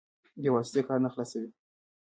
[0.41, 1.49] بې واسطې کار نه خلاصوي.